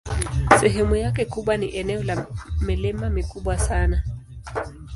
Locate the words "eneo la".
1.77-2.25